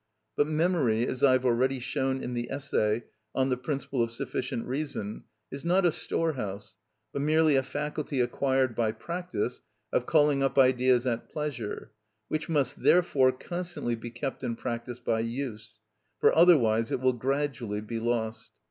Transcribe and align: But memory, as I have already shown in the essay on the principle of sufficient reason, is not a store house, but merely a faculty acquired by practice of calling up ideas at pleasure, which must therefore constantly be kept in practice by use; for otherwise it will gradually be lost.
But 0.35 0.47
memory, 0.47 1.05
as 1.05 1.21
I 1.23 1.33
have 1.33 1.45
already 1.45 1.79
shown 1.79 2.23
in 2.23 2.33
the 2.33 2.49
essay 2.49 3.03
on 3.35 3.49
the 3.49 3.55
principle 3.55 4.01
of 4.01 4.09
sufficient 4.09 4.65
reason, 4.65 5.25
is 5.51 5.63
not 5.63 5.85
a 5.85 5.91
store 5.91 6.33
house, 6.33 6.75
but 7.13 7.21
merely 7.21 7.55
a 7.55 7.61
faculty 7.61 8.19
acquired 8.19 8.73
by 8.73 8.93
practice 8.93 9.61
of 9.93 10.07
calling 10.07 10.41
up 10.41 10.57
ideas 10.57 11.05
at 11.05 11.29
pleasure, 11.29 11.91
which 12.29 12.49
must 12.49 12.81
therefore 12.81 13.31
constantly 13.31 13.93
be 13.93 14.09
kept 14.09 14.43
in 14.43 14.55
practice 14.55 14.97
by 14.97 15.19
use; 15.19 15.77
for 16.19 16.35
otherwise 16.35 16.91
it 16.91 16.99
will 16.99 17.13
gradually 17.13 17.79
be 17.81 17.99
lost. 17.99 18.49